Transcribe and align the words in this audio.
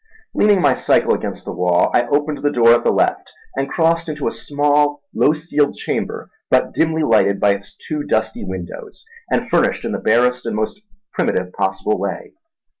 Leaning 0.33 0.59
my 0.59 0.73
cycle 0.73 1.13
against 1.13 1.45
the 1.45 1.51
wall 1.51 1.91
I 1.93 2.07
opened 2.07 2.39
the 2.39 2.49
door 2.49 2.73
at 2.73 2.83
the 2.83 2.91
left, 2.91 3.31
and 3.55 3.69
crossed 3.69 4.09
into 4.09 4.27
a 4.27 4.31
small 4.31 5.03
low 5.13 5.31
ceiled 5.33 5.75
chamber 5.75 6.31
but 6.49 6.73
dimly 6.73 7.03
lighted 7.03 7.39
by 7.39 7.51
its 7.51 7.77
two 7.77 8.01
dusty 8.01 8.43
windows 8.43 9.05
and 9.31 9.47
furnished 9.47 9.85
in 9.85 9.91
the 9.91 9.99
barest 9.99 10.47
and 10.47 10.55
most 10.55 10.81
primitive 11.13 11.53
possible 11.53 11.99
way. 11.99 12.33